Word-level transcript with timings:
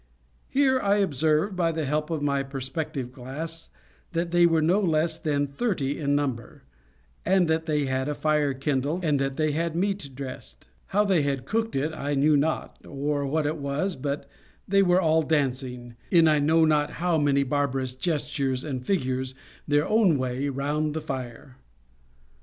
Here 0.49 0.79
I 0.79 0.95
observed, 0.95 1.55
by 1.55 1.71
the 1.71 1.85
help 1.85 2.09
of 2.09 2.23
my 2.23 2.41
perspective 2.41 3.11
glass, 3.11 3.69
that 4.13 4.31
they 4.31 4.47
were 4.47 4.59
no 4.63 4.79
less 4.79 5.19
than 5.19 5.45
thirty 5.45 5.99
in 5.99 6.15
number; 6.15 6.63
that 7.23 7.67
they 7.67 7.85
had 7.85 8.09
a 8.09 8.15
fire 8.15 8.55
kindled, 8.55 9.05
and 9.05 9.19
that 9.19 9.37
they 9.37 9.51
had 9.51 9.75
meat 9.75 10.09
dressed. 10.15 10.65
How 10.87 11.03
they 11.05 11.21
had 11.21 11.45
cooked 11.45 11.75
it 11.75 11.93
I 11.93 12.15
knew 12.15 12.35
not, 12.35 12.79
or 12.83 13.27
what 13.27 13.45
it 13.45 13.57
was, 13.57 13.95
but 13.95 14.27
they 14.67 14.81
were 14.81 14.99
all 14.99 15.21
dancing, 15.21 15.95
in 16.09 16.27
I 16.27 16.39
know 16.39 16.65
not 16.65 16.93
how 16.93 17.19
many 17.19 17.43
barbarous 17.43 17.93
gestures 17.93 18.63
and 18.63 18.83
figures, 18.83 19.35
their 19.67 19.87
own 19.87 20.17
way, 20.17 20.49
round 20.49 20.95
the 20.95 21.01
fire. 21.01 21.57